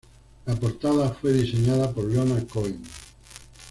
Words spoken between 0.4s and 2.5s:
La portada fue diseñada por Leonard